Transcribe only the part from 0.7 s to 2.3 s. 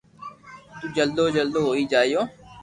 تو جلدو جلدو ھوئي جائيو